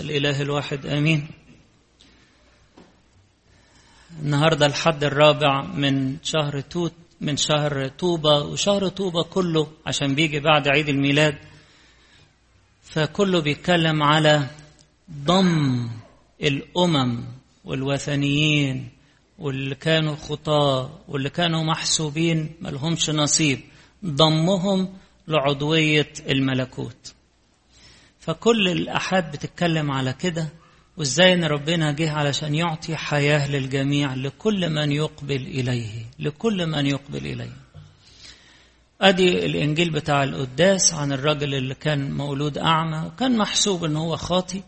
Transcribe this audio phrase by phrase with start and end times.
[0.00, 1.26] الإله الواحد آمين.
[4.22, 10.68] النهاردة الحد الرابع من شهر توت من شهر طوبة وشهر طوبة كله عشان بيجي بعد
[10.68, 11.38] عيد الميلاد.
[12.82, 14.46] فكله بيتكلم على
[15.10, 15.90] ضم
[16.42, 17.24] الأمم
[17.64, 18.88] والوثنيين
[19.38, 23.60] واللي كانوا خطاة واللي كانوا محسوبين ملهمش نصيب.
[24.04, 24.94] ضمهم
[25.28, 27.14] لعضوية الملكوت.
[28.22, 30.48] فكل الأحاد بتتكلم على كده
[30.96, 37.26] وإزاي إن ربنا جه علشان يعطي حياة للجميع لكل من يقبل إليه لكل من يقبل
[37.26, 37.56] إليه.
[39.00, 44.62] أدي الإنجيل بتاع القداس عن الرجل اللي كان مولود أعمى وكان محسوب إن هو خاطي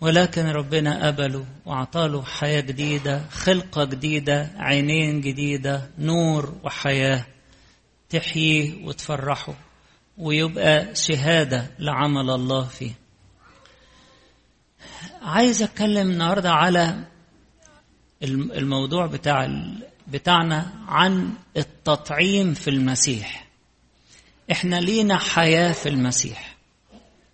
[0.00, 7.26] ولكن ربنا قبله وأعطاله حياة جديدة خلقة جديدة عينين جديدة نور وحياة.
[8.10, 9.54] تحييه وتفرحه.
[10.18, 12.92] ويبقى شهادة لعمل الله فيه.
[15.22, 17.04] عايز أتكلم النهاردة على
[18.22, 19.48] الموضوع بتاع
[20.08, 23.48] بتاعنا عن التطعيم في المسيح.
[24.52, 26.56] إحنا لينا حياة في المسيح.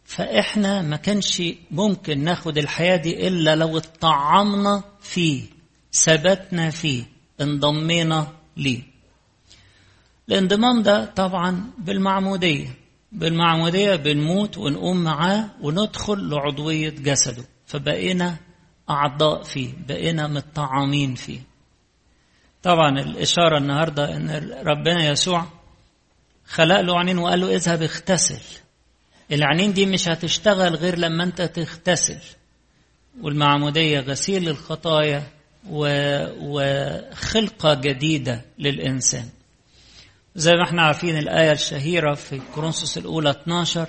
[0.05, 5.43] فإحنا ما كانش ممكن ناخد الحياة دي إلا لو اتطعمنا فيه
[5.93, 7.05] ثبتنا فيه
[7.41, 8.94] انضمينا ليه.
[10.29, 12.69] الانضمام ده طبعا بالمعمودية
[13.13, 17.45] بالمعمودية بنموت ونقوم معاه وندخل لعضوية جسده.
[17.67, 18.37] فبقينا
[18.91, 21.41] أعضاء فيه بقينا متطعمين فيه.
[22.63, 25.47] طبعا الإشارة النهاردة أن ربنا يسوع
[26.47, 28.41] خلق له عينين وقال له اذهب اغتسل.
[29.33, 32.19] العينين دي مش هتشتغل غير لما انت تغتسل.
[33.23, 35.23] والمعمودية غسيل الخطايا.
[36.41, 39.29] وخلقة جديدة للإنسان.
[40.37, 43.89] زي ما إحنا عارفين الآية الشهيرة في كورنثوس الأولى 12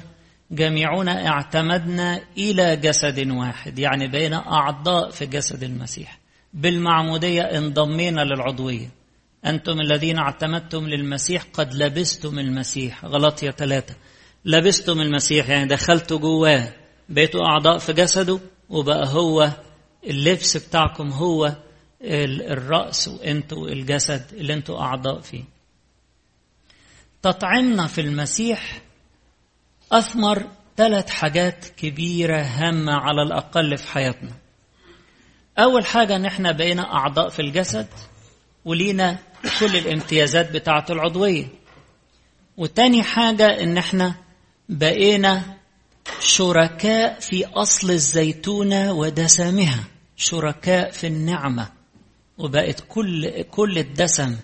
[0.52, 6.20] جميعنا اعتمدنا إلى جسد واحد يعني بقينا أعضاء في جسد المسيح.
[6.54, 8.90] بالمعمودية انضمينا للعضوية.
[9.46, 13.06] أنتم الذين اعتمدتم للمسيح قد لبستم المسيح.
[13.06, 13.96] غلطية ثلاثة.
[14.46, 16.74] لبستم المسيح يعني دخلتوا جواه.
[17.10, 19.50] بقيتوا أعضاء في جسده وبقى هو
[20.08, 21.56] اللبس بتاعكم هو
[22.02, 25.55] الرأس وأنتوا الجسد اللي أنتوا أعضاء فيه.
[27.26, 28.82] تطعمنا في المسيح
[29.92, 30.44] أثمر
[30.78, 34.32] ثلاث حاجات كبيرة هامة على الأقل في حياتنا.
[35.60, 37.88] أول حاجة إن إحنا بقينا أعضاء في الجسد
[38.66, 39.18] ولينا
[39.60, 41.48] كل الامتيازات بتاعة العضوية.
[42.58, 44.16] وتاني حاجة إن إحنا
[44.70, 45.58] بقينا
[46.20, 49.84] شركاء في أصل الزيتونة ودسمها
[50.18, 51.70] شركاء في النعمة
[52.38, 54.38] وبقت كل كل الدسم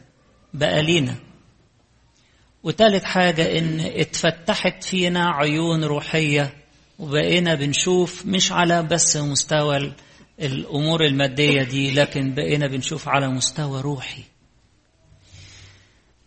[0.53, 1.16] بقى لينا.
[2.64, 6.54] وتالت حاجة إن اتفتحت فينا عيون روحية
[7.00, 9.94] وبقينا بنشوف مش على بس مستوى
[10.42, 14.24] الأمور المادية دي لكن بقينا بنشوف على مستوى روحي.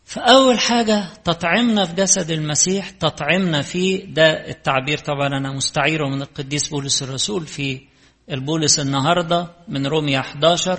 [0.05, 6.69] فأول حاجة تطعمنا في جسد المسيح تطعمنا فيه ده التعبير طبعا أنا مستعيره من القديس
[6.69, 7.81] بولس الرسول في
[8.31, 10.79] البولس النهاردة من روميا 11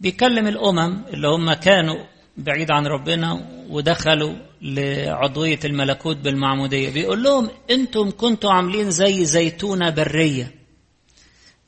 [0.00, 6.90] بيكلم الأمم اللي هم كانوا بعيد عن ربنا ودخلوا لعضوية الملكوت بالمعمودية.
[6.90, 10.54] بيقول لهم أنتم كنتوا عاملين زي زيتونة برية.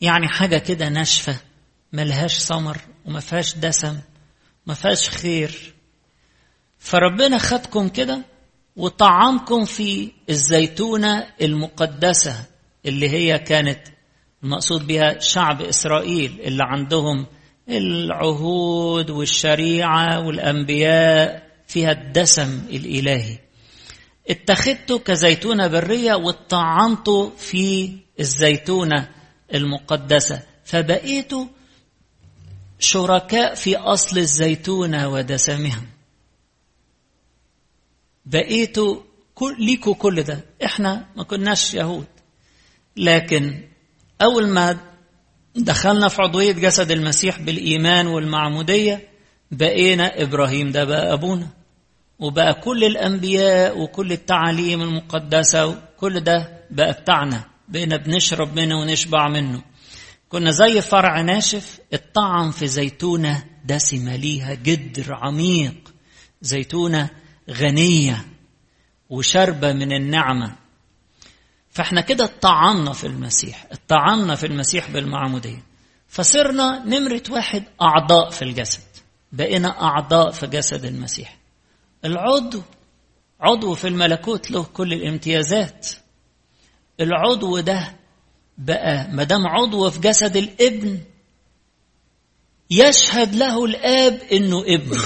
[0.01, 1.37] يعني حاجة كده ناشفة
[1.93, 3.99] ملهاش ثمر وما فيهاش دسم
[4.67, 5.75] ما فيهاش خير.
[6.79, 8.23] فربنا خدكم كده
[8.77, 12.45] وطعمكم في الزيتونة المقدسة
[12.87, 13.81] اللي هي كانت
[14.45, 17.27] المقصود بها شعب إسرائيل اللي عندهم
[17.69, 23.39] العهود والشريعة والأنبياء فيها الدسم الإلهي.
[24.31, 29.09] اتخذته كزيتونة برية واتطعمته في الزيتونة
[29.55, 31.47] المقدسة فبقيتوا
[32.79, 35.83] شركاء في أصل الزيتونة ودسمها.
[38.27, 39.01] بقيتوا
[39.35, 40.45] كل ليكوا كل ده.
[40.65, 42.07] إحنا ما كناش يهود.
[42.97, 43.69] لكن
[44.23, 44.92] أول ما
[45.57, 49.09] دخلنا في عضوية جسد المسيح بالإيمان والمعمودية
[49.51, 51.49] بقينا إبراهيم ده بقى أبونا.
[52.19, 57.45] وبقى كل الأنبياء وكل التعاليم المقدسة وكل ده بقى بتاعنا.
[57.69, 59.63] بقينا بنشرب منه ونشبع منه.
[60.29, 65.95] كنا زي فرع ناشف الطعم في زيتونة دسمة ليها جدر عميق.
[66.43, 67.11] زيتونة
[67.51, 68.25] غنية
[69.11, 70.57] وشربة من النعمة.
[71.73, 75.63] فاحنا كده اتطعمنا في المسيح اتطعمنا في المسيح بالمعمودية.
[76.09, 78.81] فصرنا نمرة واحد أعضاء في الجسد.
[79.33, 81.39] بقينا أعضاء في جسد المسيح.
[82.05, 82.63] العضو
[83.41, 85.89] عضو في الملكوت له كل الامتيازات.
[87.01, 87.97] العضو ده
[88.59, 90.99] بقى ما دام عضو في جسد الابن
[92.71, 94.99] يشهد له الآب إنه ابن.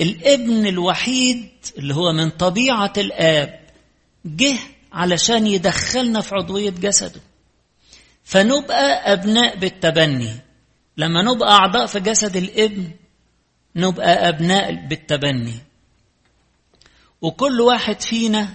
[0.00, 3.61] الابن الوحيد اللي هو من طبيعة الآب.
[4.24, 4.58] جه
[4.92, 7.20] علشان يدخلنا في عضوية جسده.
[8.24, 10.30] فنبقى أبناء بالتبني.
[10.96, 12.90] لما نبقى أعضاء في جسد الابن
[13.76, 15.54] نبقى أبناء بالتبني.
[17.22, 18.48] وكل واحد فينا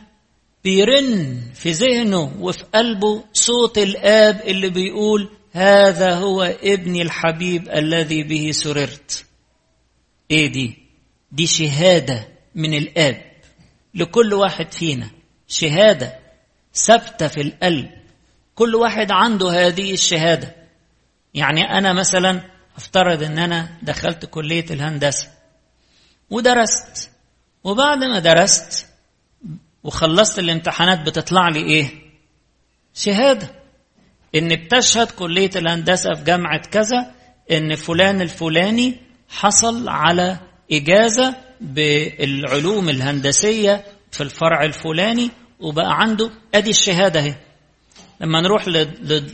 [0.63, 8.51] بيرن في ذهنه وفي قلبه صوت الآب اللي بيقول هذا هو ابني الحبيب الذي به
[8.51, 9.25] سررت.
[10.31, 10.77] إيه دي؟
[11.31, 13.21] دي شهادة من الآب
[13.93, 15.16] لكل واحد فينا.
[15.47, 16.19] شهادة
[16.73, 17.89] ثابتة في القلب.
[18.55, 20.55] كل واحد عنده هذه الشهادة.
[21.33, 22.41] يعني أنا مثلا
[22.77, 25.27] أفترض إن أنا دخلت كلية الهندسة
[26.29, 27.11] ودرست.
[27.63, 28.87] وبعد ما درست
[29.83, 31.89] وخلصت الامتحانات بتطلع لي إيه؟
[32.93, 33.47] شهادة.
[34.35, 37.11] إن بتشهد كلية الهندسة في جامعة كذا
[37.51, 38.97] إن فلان الفلاني
[39.29, 40.37] حصل على
[40.71, 43.83] إجازة بالعلوم الهندسية
[44.17, 47.35] في الفرع الفلاني وبقى عنده أدي الشهادة أهي.
[48.21, 48.67] لما نروح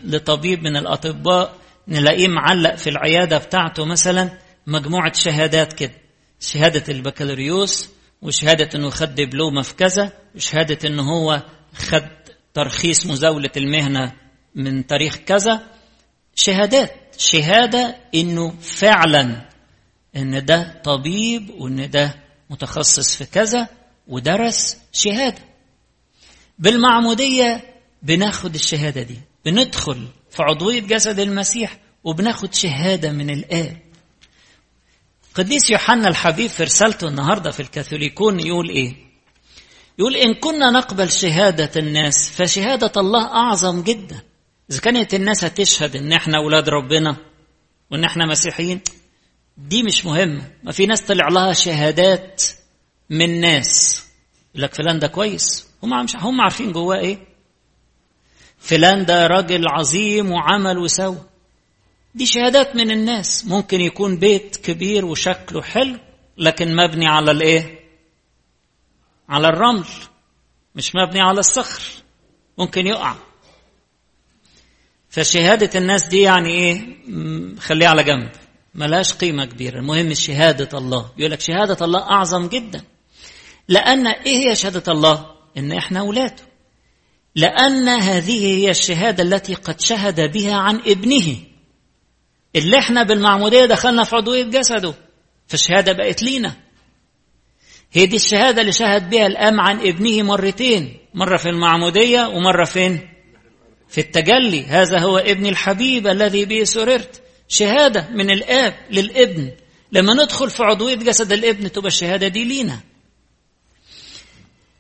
[0.03, 1.55] لطبيب من الأطباء
[1.87, 4.37] نلاقيه معلق في العيادة بتاعته مثلا
[4.67, 5.91] مجموعة شهادات كده.
[6.39, 7.89] شهادة البكالوريوس
[8.21, 11.41] وشهادة إنه خد دبلومة في كذا وشهادة إنه هو
[11.75, 12.07] خد
[12.53, 14.13] ترخيص مزاولة المهنة
[14.55, 15.61] من تاريخ كذا.
[16.35, 19.49] شهادات شهادة إنه فعلا
[20.15, 22.15] إن ده طبيب وإن ده
[22.49, 23.67] متخصص في كذا.
[24.07, 25.41] ودرس شهادة.
[26.59, 27.73] بالمعمودية
[28.03, 29.19] بناخد الشهادة دي.
[29.45, 33.77] بندخل في عضوية جسد المسيح وبناخد شهادة من الآب.
[35.35, 38.95] قديس يوحنا الحبيب في رسالته النهارده في الكاثوليكون يقول إيه؟
[39.99, 44.21] يقول إن كنا نقبل شهادة الناس فشهادة الله أعظم جدا.
[44.71, 47.17] إذا كانت الناس هتشهد إن إحنا أولاد ربنا
[47.91, 48.81] وإن إحنا مسيحيين
[49.57, 50.51] دي مش مهمة.
[50.63, 52.43] ما في ناس طلع لها شهادات
[53.13, 54.03] من ناس.
[54.55, 55.67] يقول لك فلان ده كويس.
[55.83, 57.17] هم مش هم عارفين جواه إيه؟
[58.57, 61.21] فلان ده راجل عظيم وعمل وسوى.
[62.15, 63.45] دي شهادات من الناس.
[63.45, 65.99] ممكن يكون بيت كبير وشكله حلو
[66.37, 67.79] لكن مبني على الإيه؟
[69.29, 69.87] على الرمل
[70.75, 71.81] مش مبني على الصخر.
[72.57, 73.15] ممكن يقع.
[75.09, 76.95] فشهادة الناس دي يعني إيه؟
[77.59, 78.31] خليها على جنب.
[78.75, 79.79] ملهاش قيمة كبيرة.
[79.79, 81.11] المهم شهادة الله.
[81.17, 82.83] يقول لك شهادة الله أعظم جدا.
[83.67, 85.25] لأن إيه هي شهادة الله؟
[85.57, 86.43] إن إحنا أولاده
[87.35, 91.35] لأن هذه هي الشهادة التي قد شهد بها عن ابنه.
[92.55, 94.93] اللي إحنا بالمعمودية دخلنا في عضوية جسده
[95.47, 96.53] فالشهادة بقت لينا.
[97.91, 103.09] هي دي الشهادة اللي شهد بها الأم عن ابنه مرتين مرة في المعمودية ومرة فين؟
[103.87, 104.65] في التجلي.
[104.65, 107.21] هذا هو ابني الحبيب الذي به سررت.
[107.47, 109.51] شهادة من الآب للابن.
[109.91, 112.79] لما ندخل في عضوية جسد الابن تبقى الشهادة دي لينا.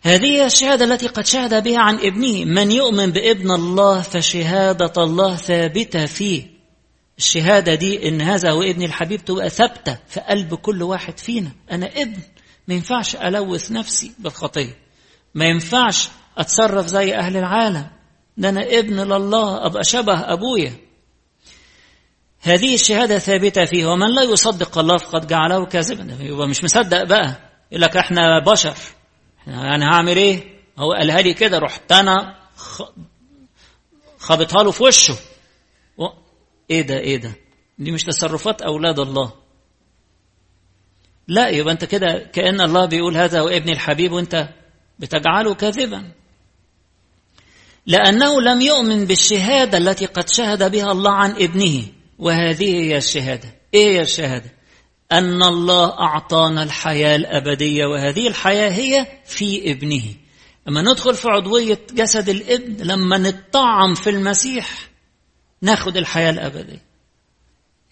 [0.05, 2.45] هذه هي الشهادة التي قد شهد بها عن ابنه.
[2.45, 6.47] من يؤمن بابن الله فشهادة الله ثابتة فيه.
[7.17, 11.51] الشهادة دي إن هذا هو ابن الحبيب تبقى ثابتة في قلب كل واحد فينا.
[11.71, 12.19] أنا ابن.
[12.67, 14.77] ما ينفعش ألوث نفسي بالخطية.
[15.35, 17.87] ما ينفعش أتصرف زي أهل العالم.
[18.37, 19.65] ده أنا ابن لله.
[19.65, 20.73] أبقى شبه أبويا.
[22.41, 23.85] هذه الشهادة ثابتة فيه.
[23.85, 26.17] ومن لا يصدق الله فقد جعله كاذبا.
[26.19, 27.35] يبقى مش مصدق بقى.
[27.71, 28.77] يقول لك إحنا بشر.
[29.47, 30.43] أنا هعمل إيه؟
[30.79, 32.35] هو قالها لي كده رحت أنا
[34.17, 35.17] خبطها له في وشه.
[36.69, 37.33] إيه ده إيه ده؟
[37.79, 39.33] دي مش تصرفات أولاد الله.
[41.27, 44.49] لا يبقى انت كده كأن الله بيقول هذا هو ابن الحبيب وانت
[44.99, 46.11] بتجعله كاذبا.
[47.85, 51.83] لأنه لم يؤمن بالشهادة التي قد شهد بها الله عن ابنه.
[52.19, 53.49] وهذه هي الشهادة.
[53.73, 54.52] إيه هي الشهادة؟
[55.13, 60.03] أن الله أعطانا الحياة الأبدية وهذه الحياة هي في ابنه.
[60.67, 64.89] لما ندخل في عضوية جسد الابن لما نطعم في المسيح
[65.61, 66.81] ناخد الحياة الأبدية.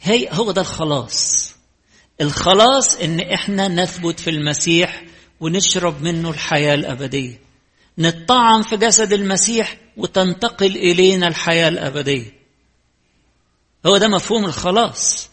[0.01, 1.51] هي هو ده الخلاص.
[2.21, 5.03] الخلاص إن إحنا نثبت في المسيح
[5.39, 7.41] ونشرب منه الحياة الأبدية.
[7.97, 12.33] نطعم في جسد المسيح وتنتقل إلينا الحياة الأبدية.
[13.85, 15.30] هو ده مفهوم الخلاص.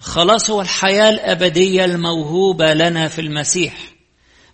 [0.00, 3.74] الخلاص هو الحياة الأبدية الموهوبة لنا في المسيح.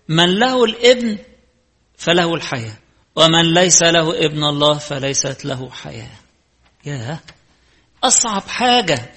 [0.08, 1.18] من له الابن
[1.96, 2.76] فله الحياة
[3.16, 6.16] ومن ليس له ابن الله فليست له حياة.
[6.86, 7.20] يا
[8.04, 9.12] أصعب حاجة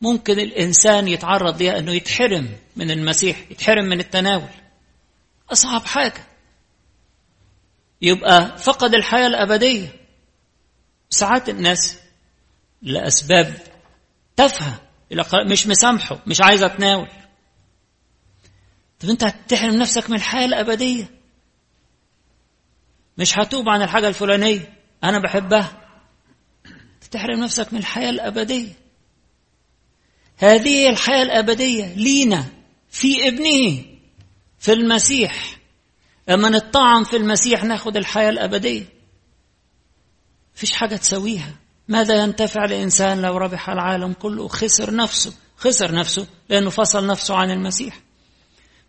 [0.00, 4.54] ممكن الإنسان يتعرض ليها إنه يتحرم من المسيح يتحرم من التناول.
[5.52, 6.26] أصعب حاجة.
[8.02, 9.88] يبقى فقد الحياة الأبدية.
[11.10, 11.96] ساعات الناس
[12.82, 13.54] لأسباب
[14.36, 14.80] تافهة.
[15.46, 17.08] مش مسامحه مش عايز أتناول.
[19.00, 21.10] طب أنت هتحرم نفسك من الحياة الأبدية.
[23.18, 25.80] مش هتوب عن الحاجة الفلانية أنا بحبها.
[27.10, 28.72] تحرم نفسك من الحياة الأبدية.
[30.36, 32.44] هذه هي الحياة الأبدية لينا
[32.90, 33.84] في ابنه
[34.58, 35.58] في المسيح.
[36.28, 38.84] لما نطعم في المسيح ناخد الحياة الأبدية.
[40.54, 41.54] فيش حاجة تسويها.
[41.88, 47.50] ماذا ينتفع الإنسان لو ربح العالم كله؟ خسر نفسه خسر نفسه لأنه فصل نفسه عن
[47.50, 48.00] المسيح.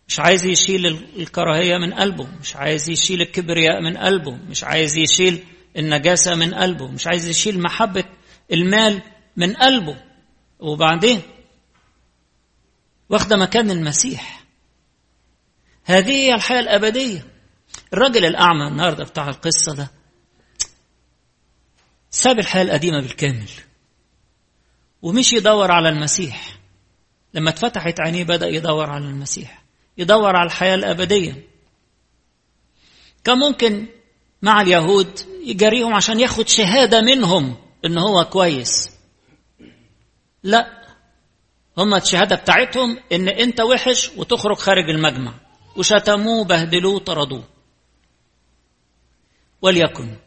[0.08, 0.86] مش عايز يشيل
[1.16, 5.44] الكراهية من قلبه مش عايز يشيل الكبرياء من قلبه مش عايز يشيل
[5.78, 8.04] النجاسة من قلبه مش عايز يشيل محبة
[8.54, 9.02] المال
[9.38, 9.96] من قلبه.
[10.60, 11.22] وبعدين؟
[13.10, 14.44] واخدة مكان المسيح.
[15.84, 17.26] هذه هي الحياة الأبدية.
[17.94, 19.92] الراجل الأعمى النهاردة بتاع القصة ده
[22.16, 23.50] ساب الحياة القديمة بالكامل.
[25.02, 26.58] ومشي يدور على المسيح.
[27.34, 29.64] لما اتفتحت عينيه بدأ يدور على المسيح.
[29.98, 31.48] يدور على الحياة الأبدية.
[33.24, 33.88] كان ممكن
[34.42, 37.56] مع اليهود يجاريهم عشان ياخد شهادة منهم
[37.86, 38.92] إن هو كويس.
[40.44, 40.86] لا.
[41.78, 45.34] هم الشهادة بتاعتهم إن أنت وحش وتخرج خارج المجمع.
[45.76, 47.44] وشتموه بهدلوه طردوه.
[49.62, 50.25] وليكن.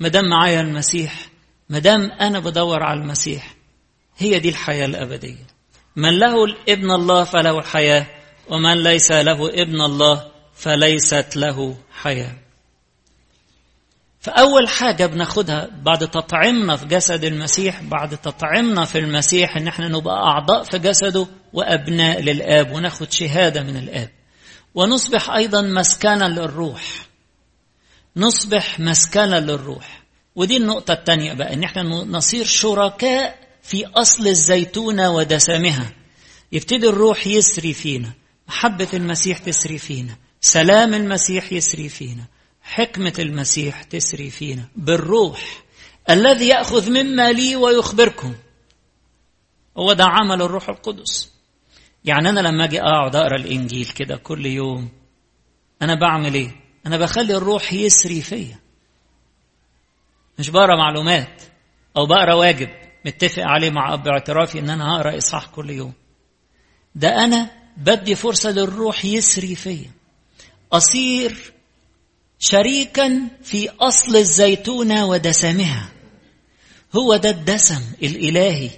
[0.00, 1.26] مدام معايا المسيح
[1.70, 3.54] مدام أنا بدور على المسيح
[4.18, 5.46] هي دي الحياة الأبدية.
[5.96, 6.34] من له
[6.68, 8.06] ابن الله فله الحياة
[8.48, 12.32] ومن ليس له ابن الله فليست له حياة.
[14.20, 20.14] فأول حاجة بناخدها بعد تطعيمنا في جسد المسيح بعد تطعيمنا في المسيح إن إحنا نبقى
[20.16, 24.10] أعضاء في جسده وأبناء للآب وناخد شهادة من الآب.
[24.74, 27.09] ونصبح أيضا مسكنا للروح.
[28.16, 30.02] نصبح مسكنا للروح.
[30.36, 35.92] ودي النقطة الثانية بقى إن إحنا نصير شركاء في أصل الزيتونة ودسمها
[36.52, 38.12] يبتدي الروح يسري فينا
[38.48, 42.24] محبة المسيح تسري فينا سلام المسيح يسري فينا
[42.62, 44.68] حكمة المسيح تسري فينا.
[44.76, 45.62] بالروح
[46.10, 48.34] الذي يأخذ مما لي ويخبركم.
[49.78, 51.30] هو ده عمل الروح القدس.
[52.04, 54.88] يعني أنا لما أجي أقعد أقرأ الإنجيل كده كل يوم
[55.82, 58.58] أنا بعمل إيه؟ أنا بخلي الروح يسري فيا.
[60.38, 61.42] مش بقرأ معلومات
[61.96, 62.68] أو بقرأ واجب
[63.04, 65.92] متفق عليه مع أب اعترافي إن أنا هقرأ إصحاح كل يوم.
[66.94, 69.90] ده أنا بدي فرصة للروح يسري فيا.
[70.72, 71.52] أصير
[72.38, 75.88] شريكا في أصل الزيتونة ودسمها.
[76.96, 78.70] هو ده الدسم الإلهي.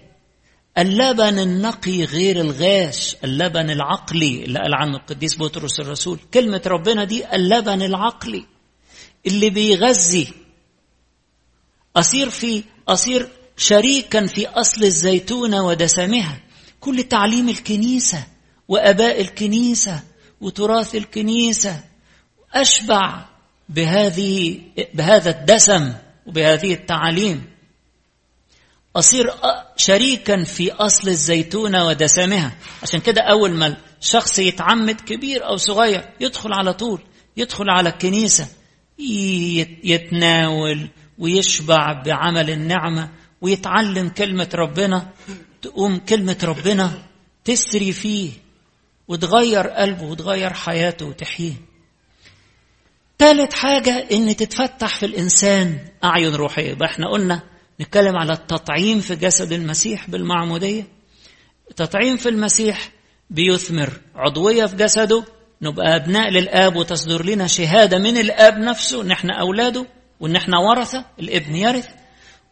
[0.78, 6.18] اللبن النقي غير الغاش اللبن العقلي اللي قال عنه القديس بطرس الرسول.
[6.34, 8.46] كلمة ربنا دي اللبن العقلي
[9.26, 10.32] اللي بيغذي.
[11.96, 16.40] أصير في أصير شريكا في أصل الزيتونة ودسمها.
[16.80, 18.26] كل تعليم الكنيسة
[18.68, 20.02] وأباء الكنيسة
[20.40, 21.84] وتراث الكنيسة
[22.54, 23.24] أشبع
[23.68, 24.60] بهذه
[24.94, 25.92] بهذا الدسم
[26.26, 27.51] وبهذه التعاليم
[28.96, 29.30] أصير
[29.76, 36.52] شريكا في أصل الزيتونة ودسمها عشان كده أول ما الشخص يتعمد كبير أو صغير يدخل
[36.52, 37.00] على طول
[37.36, 38.48] يدخل على الكنيسة
[39.84, 43.08] يتناول ويشبع بعمل النعمة
[43.40, 45.08] ويتعلم كلمة ربنا
[45.62, 47.02] تقوم كلمة ربنا
[47.44, 48.30] تسري فيه
[49.08, 51.52] وتغير قلبه وتغير حياته وتحييه.
[53.18, 56.70] ثالث حاجة إن تتفتح في الإنسان أعين روحية.
[56.70, 57.42] يبقى إحنا قلنا
[57.82, 60.84] نتكلم على التطعيم في جسد المسيح بالمعمودية.
[61.70, 62.90] التطعيم في المسيح
[63.30, 65.24] بيثمر عضوية في جسده
[65.62, 69.86] نبقى أبناء للآب وتصدر لنا شهادة من الآب نفسه إن إحنا أولاده
[70.20, 71.88] وإن إحنا ورثة الابن يرث.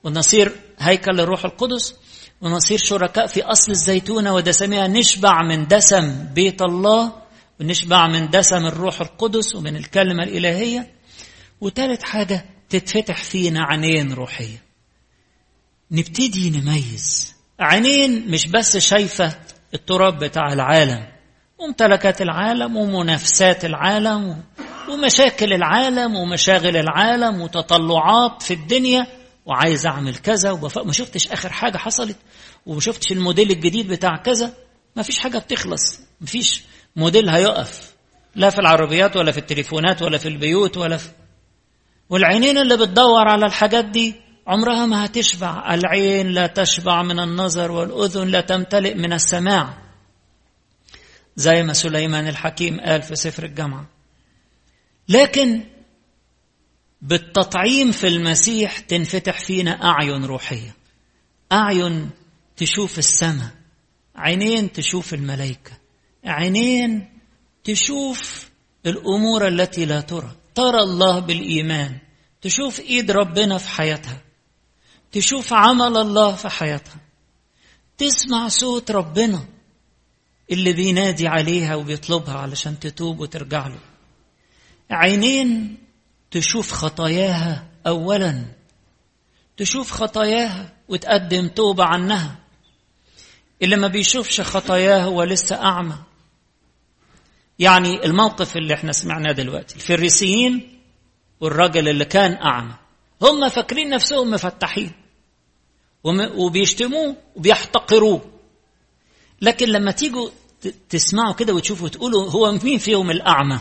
[0.04, 1.94] ونصير هيكل للروح القدس
[2.40, 7.12] ونصير شركاء في أصل الزيتونة ودسمها نشبع من دسم بيت الله
[7.60, 10.90] ونشبع من دسم الروح القدس ومن الكلمة الإلهية.
[11.60, 14.69] وثالث حاجة تتفتح فينا عينين روحية.
[15.92, 17.34] نبتدي نميز.
[17.60, 19.36] عينين مش بس شايفة
[19.74, 21.06] التراب بتاع العالم
[21.60, 24.42] ممتلكات العالم ومنافسات العالم
[24.88, 29.06] ومشاكل العالم ومشاغل العالم وتطلعات في الدنيا
[29.46, 32.16] وعايز أعمل كذا وبفق ما شفتش آخر حاجة حصلت
[32.66, 34.52] وما شفتش الموديل الجديد بتاع كذا.
[34.96, 36.62] ما فيش حاجة بتخلص ما فيش
[36.96, 37.94] موديل هيقف.
[38.36, 41.08] لا في العربيات ولا في التليفونات ولا في البيوت ولا في
[42.10, 44.14] والعينين اللي بتدور على الحاجات دي
[44.50, 49.78] عمرها ما هتشبع العين لا تشبع من النظر والأذن لا تمتلئ من السماع.
[51.36, 53.86] زي ما سليمان الحكيم قال في سفر الجامعة.
[55.08, 55.60] لكن
[57.02, 60.74] بالتطعيم في المسيح تنفتح فينا أعين روحية.
[61.52, 62.10] أعين
[62.56, 63.50] تشوف السماء.
[64.16, 65.72] عينين تشوف الملائكة.
[66.24, 67.08] عينين
[67.64, 68.50] تشوف
[68.86, 70.30] الأمور التي لا ترى.
[70.54, 71.98] ترى الله بالإيمان.
[72.40, 74.29] تشوف إيد ربنا في حياتها.
[75.12, 77.00] تشوف عمل الله في حياتها.
[77.98, 79.44] تسمع صوت ربنا
[80.50, 83.78] اللي بينادي عليها وبيطلبها علشان تتوب وترجع له.
[84.90, 85.78] عينين
[86.30, 88.44] تشوف خطاياها اولا.
[89.56, 92.38] تشوف خطاياها وتقدم توبة عنها.
[93.62, 95.96] اللي ما بيشوفش خطاياه هو لسه أعمى.
[97.58, 100.80] يعني الموقف اللي إحنا سمعناه دلوقتي الفريسيين
[101.40, 102.74] والراجل اللي كان أعمى.
[103.22, 104.99] هم فاكرين نفسهم مفتحين.
[106.04, 108.20] وبيشتموه وبيحتقروه.
[109.40, 110.28] لكن لما تيجوا
[110.88, 113.60] تسمعوا كده وتشوفوا تقولوا هو مين فيهم الأعمى؟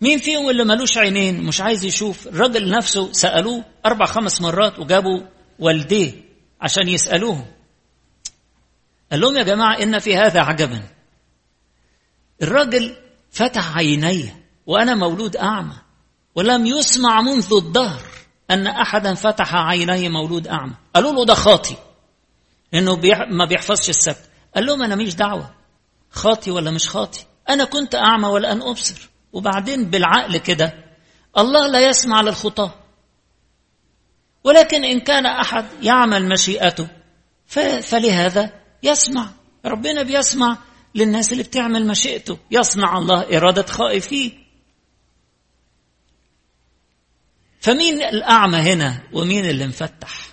[0.00, 5.20] مين فيهم اللي ملوش عينين مش عايز يشوف؟ الراجل نفسه سألوه أربع خمس مرات وجابوا
[5.58, 6.12] والديه
[6.60, 7.46] عشان يسألوهم
[9.10, 10.82] قال لهم يا جماعة إن في هذا عجبا.
[12.42, 12.96] الراجل
[13.30, 15.76] فتح عينيه وأنا مولود أعمى
[16.34, 18.02] ولم يسمع منذ الدهر.
[18.50, 20.74] أن أحدا فتح عينيه مولود أعمى.
[20.94, 21.76] قالوا له ده خاطي
[22.74, 23.00] إنه
[23.30, 24.30] ما بيحفظش السبت.
[24.54, 25.54] قال لهم أنا مش دعوة.
[26.10, 29.08] خاطي ولا مش خاطي أنا كنت أعمى والآن أبصر.
[29.32, 30.74] وبعدين بالعقل كده
[31.38, 32.74] الله لا يسمع للخطاة
[34.44, 36.88] ولكن إن كان أحد يعمل مشيئته
[37.80, 38.50] فلهذا
[38.82, 39.28] يسمع.
[39.64, 40.58] ربنا بيسمع
[40.94, 42.38] للناس اللي بتعمل مشيئته.
[42.50, 44.47] يصنع الله إرادة خائفيه.
[47.60, 50.28] فمين الأعمى هنا ومين اللي مفتح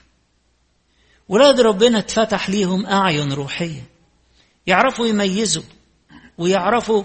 [1.29, 3.83] ولاد ربنا اتفتح ليهم أعين روحية.
[4.67, 5.63] يعرفوا يميزوا
[6.37, 7.03] ويعرفوا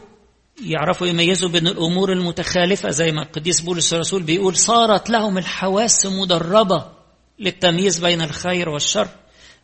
[0.62, 6.92] يعرفوا يميزوا بين الأمور المتخالفة زي ما القديس بولس الرسول بيقول صارت لهم الحواس مدربة
[7.38, 9.08] للتمييز بين الخير والشر.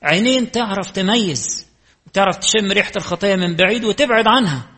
[0.02, 1.66] عينين تعرف تميز
[2.06, 4.68] وتعرف تشم ريحة الخطية من بعيد وتبعد عنها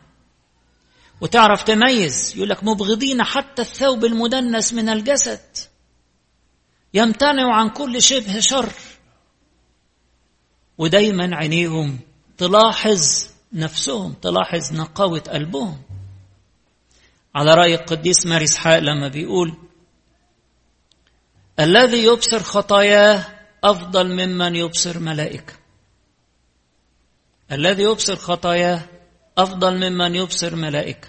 [1.21, 2.33] وتعرف تميز.
[2.35, 5.68] يقول لك مبغضين حتى الثوب المدنس من الجسد.
[6.93, 8.73] يمتنعوا عن كل شبه شر.
[10.77, 11.99] ودايما عينيهم
[12.37, 15.81] تلاحظ نفسهم تلاحظ نقاوة قلبهم.
[17.35, 19.57] على رأي القديس ماري إسحاق لما بيقول
[21.59, 23.25] الذي يبصر خطاياه
[23.63, 25.53] أفضل ممن يبصر ملائكة.
[27.51, 28.81] الذي يبصر خطاياه
[29.37, 31.07] أفضل ممن يبصر ملائكة.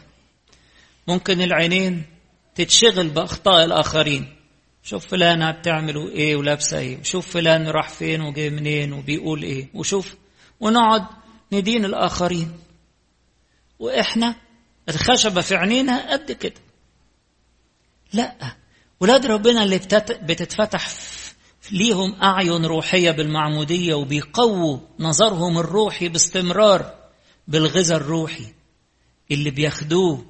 [1.08, 2.06] ممكن العينين
[2.54, 4.39] تتشغل بأخطاء الآخرين.
[4.82, 10.16] شوف فلانة بتعملوا إيه ولابسة إيه وشوف فلان راح فين وجاي منين وبيقول إيه وشوف
[10.60, 11.06] ونقعد
[11.52, 12.52] ندين الآخرين.
[13.78, 14.36] وإحنا
[14.88, 16.60] الخشبة في عينينا قد كده.
[18.12, 18.56] لا
[19.00, 19.78] ولاد ربنا اللي
[20.22, 20.88] بتتفتح
[21.72, 26.94] ليهم أعين روحية بالمعمودية وبيقووا نظرهم الروحي باستمرار
[27.48, 28.44] بالغذاء الروحي
[29.30, 30.24] اللي بياخدوه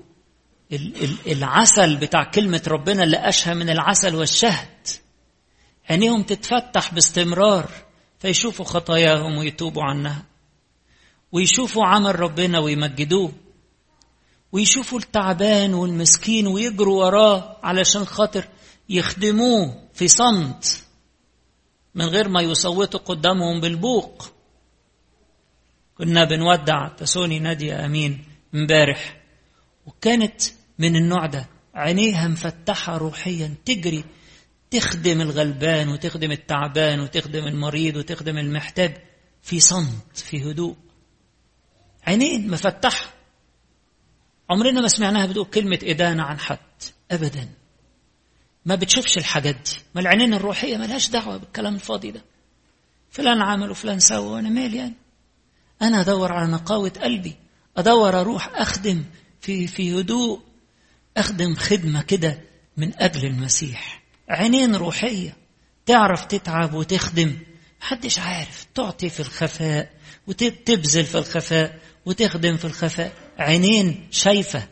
[1.27, 4.87] العسل بتاع كلمة ربنا اللي أشهى من العسل والشهد.
[5.91, 7.71] عينيهم تتفتح باستمرار
[8.19, 10.23] فيشوفوا خطاياهم ويتوبوا عنها.
[11.33, 13.33] ويشوفوا عمل ربنا ويمجدوه.
[14.53, 18.49] ويشوفوا التعبان والمسكين ويجروا وراه علشان خاطر
[18.89, 20.83] يخدموه في صمت
[21.95, 24.33] من غير ما يصوتوا قدامهم بالبوق.
[25.99, 29.21] كنا بنودع تسوني نادية أمين امبارح.
[29.87, 30.43] وكانت
[30.81, 31.49] من النوع ده.
[31.75, 33.55] عينيها مفتحة روحيا.
[33.65, 34.05] تجري
[34.71, 38.97] تخدم الغلبان وتخدم التعبان وتخدم المريض وتخدم المحتاج.
[39.43, 40.77] في صمت في هدوء.
[42.07, 43.07] عينين مفتحة.
[44.51, 46.59] عمرنا ما سمعناها بتقول كلمة إدانة عن حد.
[47.11, 47.49] أبدا.
[48.65, 49.79] ما بتشوفش الحاجات دي.
[49.95, 52.25] ما العينين الروحية ملهاش دعوة بالكلام الفاضي ده.
[53.11, 54.95] فلان عمل وفلان سوى وأنا مالي يعني.
[55.83, 57.35] أنا أدور على نقاوة قلبي.
[57.77, 59.05] أدور أروح أخدم
[59.41, 60.50] في في هدوء.
[61.17, 62.41] أخدم خدمة كده
[62.77, 64.03] من أجل المسيح.
[64.29, 65.37] عينين روحية.
[65.87, 67.39] تعرف تتعب وتخدم.
[67.81, 68.67] محدش عارف.
[68.75, 69.91] تعطي في الخفاء
[70.27, 73.13] وتبذل في الخفاء وتخدم في الخفاء.
[73.39, 74.69] عينين شايفة.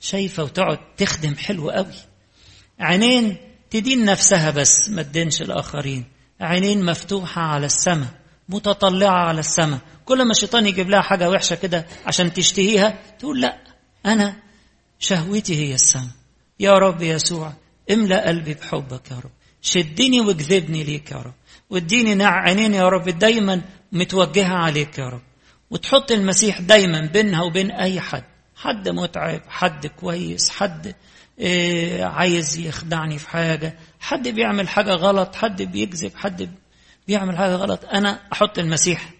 [0.00, 1.94] شايفة وتقعد تخدم حلو قوي.
[2.80, 3.36] عينين
[3.70, 6.04] تدين نفسها بس ما تدينش الآخرين.
[6.40, 8.08] عينين مفتوحة على السماء.
[8.48, 9.78] متطلعة على السماء.
[10.04, 13.58] كل ما الشيطان يجيب لها حاجة وحشة كده عشان تشتهيها تقول لا
[14.06, 14.36] أنا
[15.02, 16.06] شهوتي هي السماء.
[16.60, 17.52] يا رب يسوع
[17.90, 19.30] املأ قلبي بحبك يا رب.
[19.62, 21.34] شدني واجذبني ليك يا رب.
[21.70, 23.62] واديني عينين يا رب دايما
[23.92, 25.22] متوجهة عليك يا رب.
[25.70, 28.24] وتحط المسيح دايما بينها وبين أي حد.
[28.56, 30.94] حد متعب حد كويس حد
[31.38, 33.78] إيه عايز يخدعني في حاجة.
[34.00, 36.50] حد بيعمل حاجة غلط حد بيكذب حد
[37.08, 37.84] بيعمل حاجة غلط.
[37.84, 39.10] أنا أحط المسيح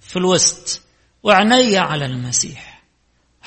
[0.00, 0.82] في الوسط
[1.22, 2.71] وعيني على المسيح.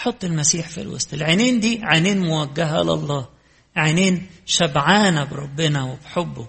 [0.05, 1.13] حط المسيح في الوسط.
[1.13, 3.29] العينين دي عينين موجهة لله.
[3.75, 6.47] عينين شبعانة بربنا وبحبه.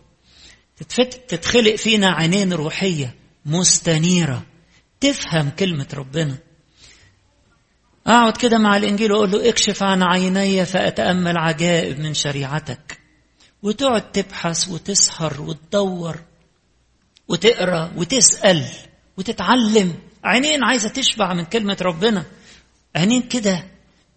[1.29, 3.14] تتخلق فينا عينين روحية
[3.47, 4.42] مستنيرة.
[5.01, 6.38] تفهم كلمة ربنا.
[8.07, 12.99] أقعد كده مع الإنجيل وأقول له اكشف عن عيني فأتأمل عجائب من شريعتك.
[13.62, 16.23] وتقعد تبحث وتسهر وتدور
[17.29, 18.64] وتقرأ وتسأل
[19.16, 19.95] وتتعلم.
[20.25, 22.25] عينين عايزة تشبع من كلمة ربنا.
[22.96, 23.64] عينين كده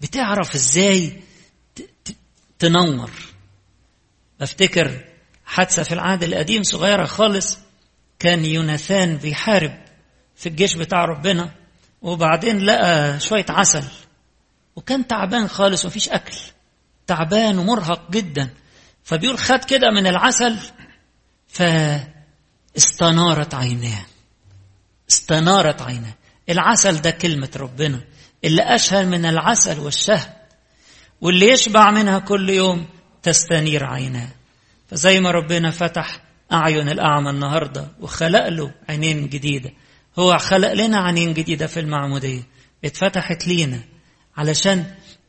[0.02, 1.22] بتعرف إزاي
[2.60, 3.12] تنور.
[4.42, 5.06] أفتكر
[5.46, 7.58] حادثة في العهد القديم صغيرة خالص
[8.20, 9.78] كان يوناثان بيحارب
[10.36, 11.52] في الجيش بتاع ربنا
[12.02, 13.84] وبعدين لقى شوية عسل
[14.76, 16.36] وكان تعبان خالص ومفيش أكل
[17.08, 18.50] تعبان ومرهق جدا.
[19.04, 20.58] فبيقول خد كده من العسل
[22.76, 24.06] فاستنارت عيناه
[25.10, 26.14] استنارت عيناه.
[26.50, 28.02] العسل ده كلمة ربنا.
[28.44, 30.30] اللي أشهر من العسل والشهد
[31.22, 32.86] واللي يشبع منها كل يوم
[33.24, 34.30] تستنير عيناه.
[34.88, 36.22] فزي ما ربنا فتح
[36.52, 39.74] أعين الأعمى النهاردة وخلق له عينين جديدة
[40.20, 42.42] هو خلق لنا عينين جديدة في المعمودية
[42.86, 43.80] اتفتحت لينا
[44.38, 44.86] علشان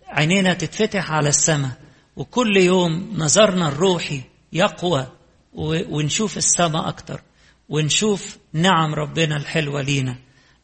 [0.08, 1.70] عينينا تتفتح على السماء
[2.16, 5.06] وكل يوم نظرنا الروحي يقوى
[5.52, 7.22] ونشوف السماء أكتر
[7.68, 10.16] ونشوف نعم ربنا الحلوة لينا.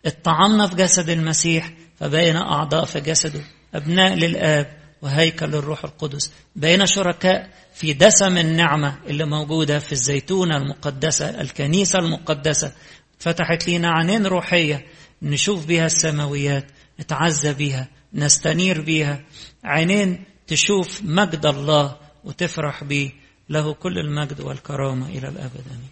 [0.07, 3.41] اتطعمنا في جسد المسيح فبقينا أعضاء في جسده
[3.75, 6.33] أبناء للآب وهيكل الروح القدس.
[6.57, 12.73] بقينا شركاء في دسم النعمة اللي موجودة في الزيتونة المقدسة الكنيسة المقدسة.
[13.19, 14.87] فتحت لينا عينين روحية
[15.23, 16.65] نشوف بها السماويات
[17.01, 19.25] نتعزى بها نستنير بها
[19.65, 23.13] عينين تشوف مجد الله وتفرح به
[23.49, 25.63] له كل المجد والكرامة إلى الأبد.
[25.71, 25.91] آمين.